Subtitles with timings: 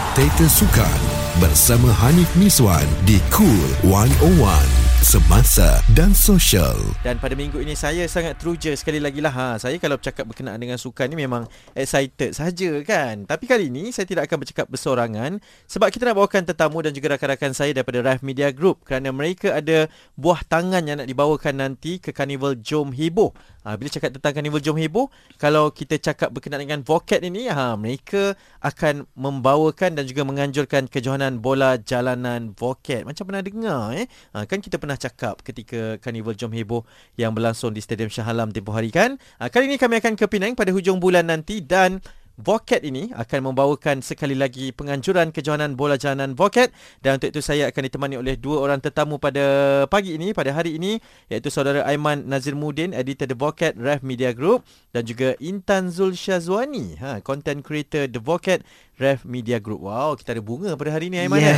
[0.00, 0.98] Spectator Sukan
[1.44, 6.76] bersama Hanif Miswan di Cool 101 semasa dan sosial.
[7.04, 9.32] Dan pada minggu ini saya sangat teruja sekali lagi lah.
[9.32, 11.44] Ha, saya kalau bercakap berkenaan dengan sukan ni memang
[11.76, 13.28] excited saja kan.
[13.28, 17.20] Tapi kali ini saya tidak akan bercakap bersorangan sebab kita nak bawakan tetamu dan juga
[17.20, 22.00] rakan-rakan saya daripada Rife Media Group kerana mereka ada buah tangan yang nak dibawakan nanti
[22.00, 23.36] ke Carnival Jom Heboh.
[23.60, 27.76] Ha, bila cakap tentang Carnival Jom Heboh, kalau kita cakap berkenaan dengan Vocat ini, ha,
[27.76, 28.32] mereka
[28.64, 33.04] akan membawakan dan juga menganjurkan kejohanan bola jalanan Vocat.
[33.04, 34.08] Macam pernah dengar eh?
[34.32, 36.88] Ha, kan kita pernah cakap ketika Carnival Jom Heboh
[37.20, 39.20] yang berlangsung di Stadium Shah Alam tempoh hari kan.
[39.36, 42.00] Ha, kali ini kami akan ke Penang pada hujung bulan nanti dan
[42.40, 46.72] Vocat ini akan membawakan sekali lagi penganjuran kejohanan bola jalanan Vocat
[47.04, 50.80] dan untuk itu saya akan ditemani oleh dua orang tetamu pada pagi ini pada hari
[50.80, 50.96] ini
[51.28, 54.64] iaitu saudara Aiman Nazir Mudin editor The Vocat Ref Media Group
[54.96, 58.64] dan juga Intan Zul Syazwani ha content creator The Vocat
[59.00, 59.88] Ref Media Group.
[59.88, 61.40] Wow, kita ada bunga pada hari ini Aiman.
[61.40, 61.56] Yes.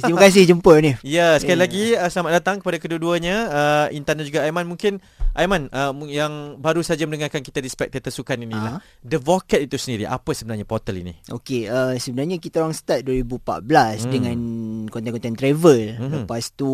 [0.00, 0.96] Terima kasih jumpa ni.
[1.04, 1.64] Ya, sekali yeah.
[1.68, 4.64] lagi uh, selamat datang kepada kedua-duanya uh, Intan dan juga Aiman.
[4.64, 4.96] Mungkin
[5.36, 8.80] Aiman uh, yang baru saja mendengarkan kita di Spectator Sukan ini uh-huh.
[9.04, 11.12] The Vocat itu sendiri apa sebenarnya portal ini?
[11.28, 14.08] Okey, uh, sebenarnya kita orang start 2014 hmm.
[14.08, 14.38] dengan
[14.90, 15.96] konten-konten travel.
[15.96, 16.10] Hmm.
[16.24, 16.70] Lepas tu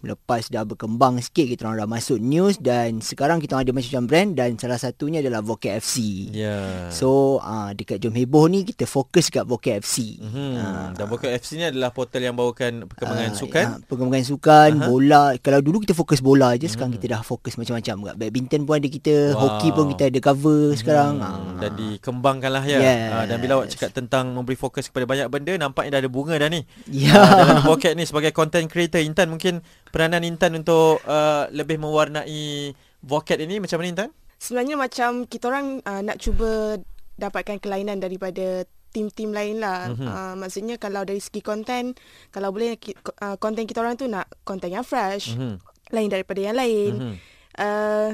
[0.00, 4.30] lepas dah berkembang sikit kita orang dah masuk news dan sekarang kita ada macam-macam brand
[4.36, 6.28] dan salah satunya adalah Vocat FC.
[6.30, 6.88] Yeah.
[6.94, 10.20] So, uh, dekat Jom Heboh ni kita fokus kat Vocat FC.
[10.20, 10.54] Hmm.
[10.56, 13.64] Uh, Dan Vocat FC ni adalah portal yang bawakan perkembangan uh, sukan.
[13.64, 14.88] Ya, perkembangan sukan, uh-huh.
[14.88, 15.24] bola.
[15.40, 16.72] Kalau dulu kita fokus bola je, hmm.
[16.72, 18.16] sekarang kita dah fokus macam-macam.
[18.16, 19.40] Badminton pun ada kita, wow.
[19.40, 20.78] hoki pun kita ada cover hmm.
[20.78, 21.14] sekarang.
[21.20, 21.58] Uh.
[21.60, 22.78] Dan dikembangkanlah ya.
[22.78, 23.10] Yes.
[23.10, 26.34] Uh, dan bila awak cakap tentang memberi fokus kepada banyak benda, nampaknya dah ada bunga
[26.36, 26.62] dah ni.
[26.90, 27.14] Ya.
[27.14, 27.29] Yeah.
[27.40, 33.40] Dalam Vocat ni sebagai content creator, Intan mungkin peranan Intan untuk uh, lebih mewarnai Vocat
[33.40, 34.10] ini macam mana Intan?
[34.40, 36.80] Sebenarnya macam kita orang uh, nak cuba
[37.20, 39.92] dapatkan kelainan daripada tim-tim lain lah.
[39.92, 40.08] Mm-hmm.
[40.08, 41.94] Uh, maksudnya kalau dari segi konten,
[42.34, 42.74] kalau boleh
[43.22, 45.54] uh, konten kita orang tu nak konten yang fresh, mm-hmm.
[45.94, 46.92] lain daripada yang lain.
[46.98, 47.14] Mm-hmm.
[47.60, 48.08] Uh,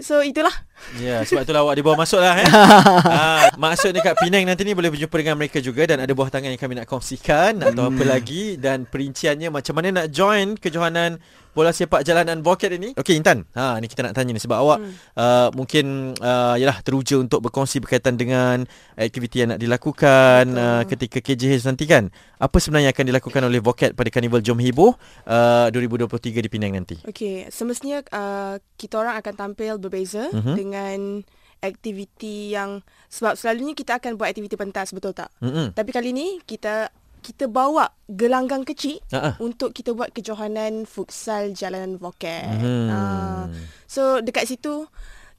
[0.00, 0.52] so itulah.
[0.98, 2.40] Ya, yeah, sebab itulah awak dibawa masuk lah.
[2.40, 2.48] Eh?
[2.48, 6.50] uh, maksud dekat Penang nanti ni boleh berjumpa dengan mereka juga dan ada buah tangan
[6.54, 11.20] yang kami nak kongsikan atau apa lagi dan perinciannya macam mana nak join kejohanan
[11.52, 12.96] bola sepak jalanan Vocat ini.
[12.96, 14.92] Okey Intan, ha ni kita nak tanya ni sebab awak hmm.
[15.16, 18.64] uh, mungkin uh, yalah teruja untuk berkongsi berkaitan dengan
[18.96, 22.08] aktiviti yang nak dilakukan uh, ketika KJH nanti kan.
[22.40, 24.96] Apa sebenarnya akan dilakukan oleh Vocat pada Carnival Jom Heboh
[25.28, 26.96] uh, 2023 di Penang nanti?
[27.04, 30.56] Okey, semestinya uh, kita orang akan tampil berbeza uh-huh.
[30.56, 31.22] dengan
[31.62, 35.30] aktiviti yang sebab selalunya kita akan buat aktiviti pentas betul tak?
[35.38, 35.70] Uh-huh.
[35.70, 36.90] Tapi kali ni kita
[37.22, 39.38] kita bawa gelanggang kecil uh-uh.
[39.38, 42.58] untuk kita buat kejohanan futsal jalanan vokat.
[42.58, 42.88] Hmm.
[42.90, 43.44] Uh,
[43.86, 44.90] so dekat situ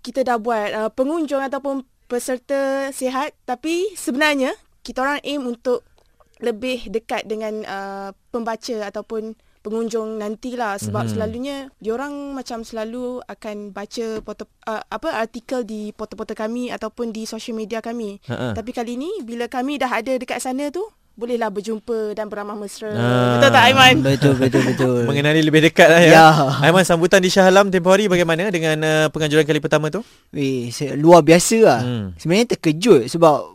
[0.04, 5.84] kita dah buat uh, pengunjung ataupun peserta sihat tapi sebenarnya kita orang aim untuk
[6.44, 11.14] lebih dekat dengan uh, pembaca ataupun pengunjung nantilah sebab mm-hmm.
[11.16, 17.24] selalunya diorang macam selalu akan baca foto, uh, apa artikel di portal-portal kami ataupun di
[17.24, 18.20] social media kami.
[18.28, 18.52] Uh-uh.
[18.52, 20.84] Tapi kali ni bila kami dah ada dekat sana tu
[21.14, 22.90] bolehlah berjumpa dan beramah mesra.
[22.90, 23.96] Ah, betul tak Aiman?
[24.02, 24.98] Betul betul betul.
[25.10, 26.12] Mengenali lebih dekat lah ya.
[26.14, 26.26] ya.
[26.66, 30.02] Aiman sambutan di Shah Alam tempoh hari bagaimana dengan uh, penganjuran kali pertama tu?
[30.34, 31.80] Weh, luar biasa lah.
[31.86, 32.06] Hmm.
[32.18, 33.54] Sebenarnya terkejut sebab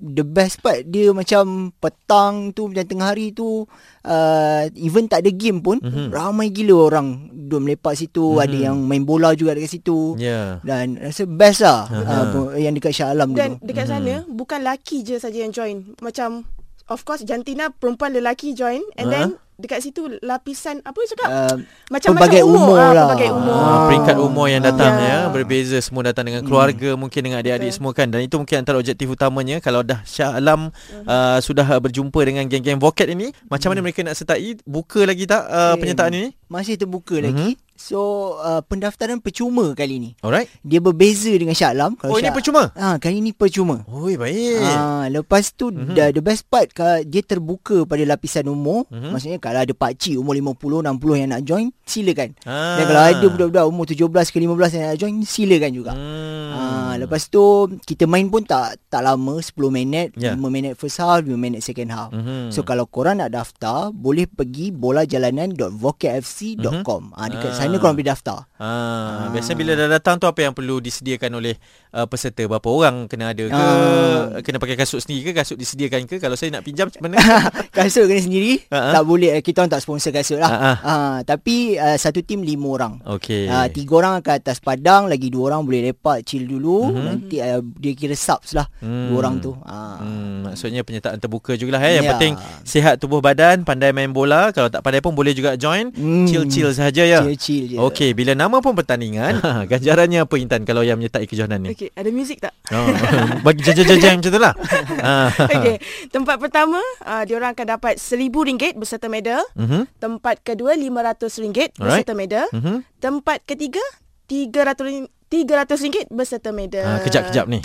[0.00, 3.64] the best part dia macam petang tu macam tengah hari tu
[4.04, 6.12] uh, even tak ada game pun mm-hmm.
[6.12, 8.44] ramai gila orang duduk melepak situ mm-hmm.
[8.44, 10.60] ada yang main bola juga dekat situ yeah.
[10.62, 12.52] dan rasa best lah uh-huh.
[12.52, 13.72] uh, yang dekat Shah Alam dan tu.
[13.72, 14.04] dekat mm-hmm.
[14.04, 16.44] sana bukan laki je saja yang join macam
[16.90, 19.14] of course jantina perempuan lelaki join and uh-huh.
[19.14, 21.56] then dekat situ lapisan apa cakap uh,
[21.88, 25.24] macam pelbagai macam umur, umur ah, lah pelbagai umur uh, peringkat umur yang datang yeah.
[25.24, 27.00] ya berbeza semua datang dengan keluarga hmm.
[27.00, 27.76] mungkin dengan adik-adik okay.
[27.80, 31.08] semua kan dan itu mungkin antara objektif utamanya kalau dah Syah Alam uh-huh.
[31.08, 33.86] uh, sudah berjumpa dengan geng-geng vokat ini macam mana hmm.
[33.88, 35.88] mereka nak sertai buka lagi tak uh, okay.
[35.88, 37.24] penyertaan ini masih terbuka uh-huh.
[37.24, 40.10] lagi So uh, pendaftaran percuma kali ni.
[40.24, 40.48] Alright.
[40.64, 41.92] Dia berbeza dengan Syah Alam.
[41.94, 42.72] Kalau oh Syah, ini percuma?
[42.72, 43.84] Ha, kali ni percuma.
[43.86, 44.64] Oh baik.
[44.64, 45.94] Ha, lepas tu mm-hmm.
[45.94, 46.72] the, the best part
[47.04, 48.88] dia terbuka pada lapisan umur.
[48.88, 49.12] Mm-hmm.
[49.12, 52.32] Maksudnya kalau ada pak cik umur 50 60 yang nak join silakan.
[52.48, 52.80] Ah.
[52.80, 55.92] Dan kalau ada budak-budak umur 17 ke 15 yang nak join silakan juga.
[55.92, 56.56] Hmm.
[56.56, 60.32] Ha, lepas tu kita main pun tak tak lama 10 minit, yeah.
[60.32, 62.08] 5 minit first half, 5 minit second half.
[62.16, 62.48] Mm-hmm.
[62.48, 67.02] So kalau korang nak daftar boleh pergi bolajalanan.vocafc.com.
[67.12, 67.20] Mm-hmm.
[67.20, 68.38] Ha, dekat uh Sana korang boleh daftar.
[68.56, 71.54] Ah, biasanya bila dah datang tu apa yang perlu disediakan oleh
[71.90, 72.40] uh, peserta?
[72.42, 73.52] Berapa orang kena ada ke?
[73.52, 74.38] Ah.
[74.40, 75.36] Kena pakai kasut sendiri ke?
[75.36, 76.16] Kasut disediakan ke?
[76.16, 77.18] Kalau saya nak pinjam macam mana?
[77.76, 78.62] kasut kena sendiri.
[78.68, 78.94] Ha-ha.
[78.94, 80.48] Tak boleh eh, kita orang tak sponsor kasut lah.
[80.48, 80.72] Ha-ha.
[80.80, 82.94] Ah, tapi uh, satu tim lima orang.
[83.04, 83.46] Okey.
[83.46, 86.88] Ah, tiga orang akan atas padang, lagi dua orang boleh lepak chill dulu.
[86.88, 87.02] Mhm.
[87.02, 89.10] Nanti uh, dia kira subs lah Hmm.
[89.10, 89.52] dua orang tu.
[89.60, 89.98] Ah.
[89.98, 91.98] Hmm, maksudnya penyertaan terbuka jugalah eh.
[91.98, 92.12] Yang Ya.
[92.14, 92.34] penting
[92.66, 94.50] sihat tubuh badan, pandai main bola.
[94.50, 95.94] Kalau tak pandai pun boleh juga join.
[95.94, 96.26] Hmm.
[96.26, 97.22] Chill-chill saja ya.
[97.22, 97.76] Chill-chill je.
[97.78, 99.38] Okey, bila nama pun pertandingan,
[99.70, 101.70] ganjarannya apa Intan kalau yang menyertai kejohanan ni?
[101.72, 102.52] Okey, ada muzik tak?
[102.74, 102.90] Oh,
[103.46, 104.54] bagi jajang-jajang macam tu lah.
[105.00, 105.30] Ah.
[105.30, 105.78] Okey,
[106.10, 109.40] tempat pertama, uh, diorang akan dapat RM1,000 beserta medal.
[109.54, 109.86] Mhm.
[110.02, 112.50] Tempat kedua RM500 beserta medal.
[112.50, 112.82] Mhm.
[112.98, 113.80] Tempat ketiga
[114.26, 116.86] RM300 RM300 beserta medal.
[116.86, 117.62] Ah, kejap-kejap ni.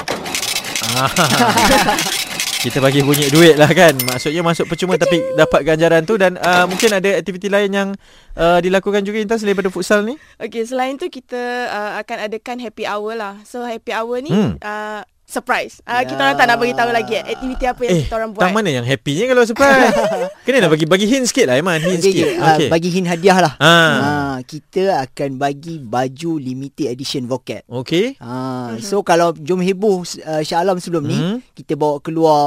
[2.61, 6.69] Kita bagi bunyi duit lah kan Maksudnya masuk percuma Tapi dapat ganjaran tu Dan uh,
[6.69, 7.89] mungkin ada aktiviti lain yang
[8.37, 12.61] uh, Dilakukan juga Intan Selain daripada futsal ni Okey, selain tu kita uh, akan adakan
[12.61, 13.41] happy hour lah.
[13.43, 14.61] So happy hour ni Hmm.
[14.61, 15.79] uh, surprise.
[15.81, 18.29] Uh, kita orang tak nak bagi tahu lagi eh, aktiviti apa yang Eh kita orang
[18.29, 18.41] buat.
[18.41, 19.95] tang mana yang happy-nya Kalau surprise
[20.45, 22.67] Kena nak bagi Bagi hint sikit lah Aiman Hint Okay, sikit okay.
[22.67, 23.53] Uh, bagi hint hadiah lah.
[23.57, 23.91] Ah.
[23.95, 27.63] Ah, kita akan bagi baju limited edition Vocat.
[27.65, 31.37] Okay Ha, so kalau jom heboh uh, Shah Alam sebelum ni Mhm.
[31.53, 32.43] kita bawa keluar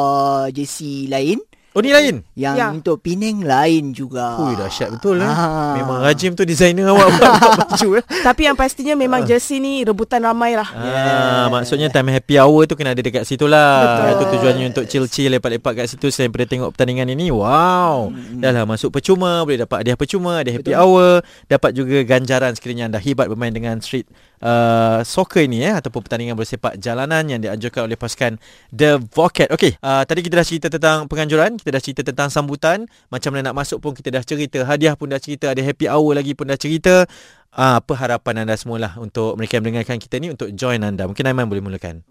[0.51, 1.41] jersey lain
[1.75, 2.71] Oh ni lain yang Ya.
[2.71, 4.39] untuk Penang lain juga.
[4.39, 5.27] Ui dahsyat betul eh.
[5.27, 5.75] Ah.
[5.75, 8.05] Memang Rajim tu designer awak buat, buat baju eh.
[8.23, 10.71] Tapi yang pastinya memang jersey ni rebutan ramai lah.
[10.71, 13.83] Ah, maksudnya time happy hour tu kena ada dekat situ lah.
[13.83, 14.07] Betul.
[14.07, 17.35] Itu tujuannya untuk chill-chill lepak-lepak kat situ selain daripada tengok pertandingan ini.
[17.35, 18.15] Wow.
[18.15, 18.39] Hmm.
[18.39, 20.79] Dah lah masuk percuma, boleh dapat hadiah percuma, ada happy Betul.
[20.79, 24.07] hour, dapat juga ganjaran sekiranya anda hebat bermain dengan street
[24.45, 28.37] uh, soccer ini eh ataupun pertandingan bersepak jalanan yang dianjurkan oleh pasukan
[28.69, 29.49] The Vocat.
[29.51, 33.51] Okey, uh, tadi kita dah cerita tentang penganjuran, kita dah cerita tentang sambutan, macam mana
[33.51, 36.47] nak masuk pun kita dah cerita, hadiah pun dah cerita, ada happy hour lagi pun
[36.47, 37.09] dah cerita.
[37.55, 41.07] Uh, apa harapan anda semualah untuk mereka yang mendengarkan kita ni untuk join anda?
[41.07, 42.03] Mungkin Aiman boleh mulakan.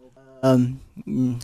[0.44, 0.76] Um,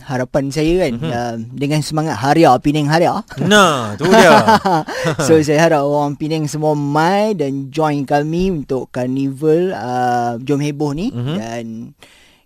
[0.04, 1.00] harapan saya kan Mhm.
[1.00, 1.16] mm-hmm.
[1.16, 3.24] um, dengan semangat Haria Penang Haria.
[3.40, 4.36] Nah, tu dia.
[5.26, 10.92] so saya harap orang Penang semua mai dan join kami untuk carnival uh, Jom Heboh
[10.92, 11.34] ni Mhm.
[11.34, 11.64] dan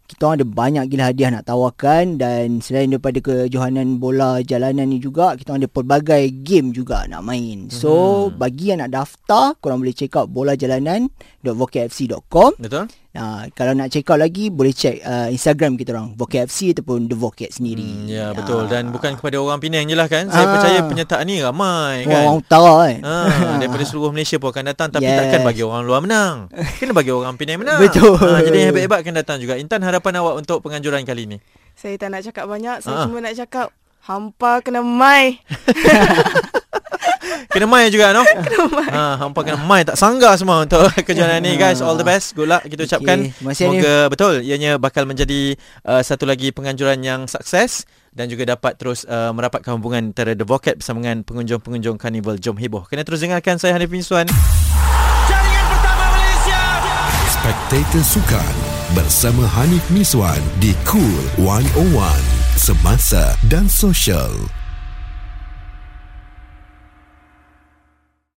[0.04, 5.00] kita orang ada banyak gila hadiah nak tawarkan dan selain daripada kejohanan bola jalanan ni
[5.00, 7.66] juga kita orang ada pelbagai game juga nak main.
[7.66, 7.90] So
[8.30, 8.38] Mhm.
[8.38, 12.50] bagi yang nak daftar korang boleh check out bolajalanan.vocatfc.com.
[12.60, 12.86] Betul?
[13.14, 17.06] Uh, kalau nak check out lagi boleh check uh, Instagram kita orang Vocat FC ataupun
[17.06, 17.86] The Vocat sendiri.
[17.86, 18.66] Hmm, ya, betul.
[18.66, 18.68] Ah.
[18.68, 20.26] Dan bukan kepada orang Penang je lah kan.
[20.26, 20.50] Saya Ah.
[20.50, 22.22] percaya penyertaan ni ramai orang, kan.
[22.24, 22.98] orang utara kan.
[23.00, 23.16] Ha,
[23.62, 25.14] daripada seluruh Malaysia pun akan datang Tapi Yes.
[25.16, 28.18] takkan bagi orang luar menang Kena bagi orang Penang menang Betul.
[28.18, 31.38] ha, Jadi yang hebat-hebat akan datang juga Intan harapan awak untuk penganjuran kali ni
[31.72, 33.06] Saya tak nak cakap banyak, saya Ah.
[33.06, 33.70] cuma nak cakap
[34.02, 35.38] hampa kena mai.
[37.50, 38.22] Kena mai juga no?
[38.94, 41.82] Ha, Hampa kena mai tak sangga semua Untuk kejuaraan ni guys.
[41.82, 42.34] All the best.
[42.38, 42.62] Good luck.
[42.66, 48.46] Kita ucapkan Semoga betul Ianya bakal menjadi uh, Satu lagi penganjuran yang sukses dan juga
[48.46, 52.86] dapat terus uh, merapatkan hubungan antara The Vocat bersama dengan pengunjung-pengunjung Carnival Jom Heboh.
[52.86, 54.30] Kena terus dengarkan saya Hanif Miswan.
[57.28, 58.54] Spectator Sukan
[58.94, 62.00] bersama Hanif Miswan di Cool 101
[62.56, 64.63] Semasa dan Social.